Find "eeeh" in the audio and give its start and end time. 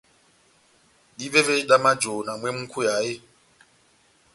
3.05-3.21